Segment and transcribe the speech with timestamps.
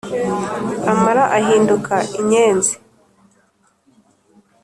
[0.91, 2.73] amara ahinduka inyenzi